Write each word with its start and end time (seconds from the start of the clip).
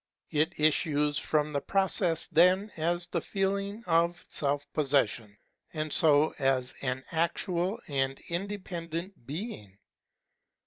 It 0.31 0.59
issues 0.59 1.19
from 1.19 1.53
the 1.53 1.61
process 1.61 2.25
then 2.25 2.71
as 2.75 3.05
the 3.05 3.21
feeling 3.21 3.83
of 3.85 4.25
self 4.27 4.65
possession, 4.73 5.37
and 5.73 5.93
so 5.93 6.33
as 6.39 6.73
an 6.81 7.03
actual 7.11 7.79
and 7.87 8.19
independent 8.21 9.27
being. 9.27 9.77